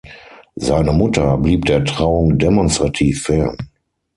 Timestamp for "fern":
3.25-3.55